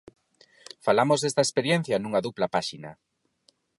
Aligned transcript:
Falamos 0.85 1.19
desta 1.21 1.45
experiencia 1.47 1.97
nunha 1.99 2.23
dupla 2.25 2.51
páxina. 2.55 2.91